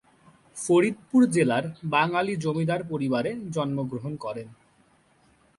[0.57, 1.65] ফরিদপুর জেলার
[1.91, 4.47] বাঙালি জমিদার পরিবারে জন্মগ্রহণ করেন।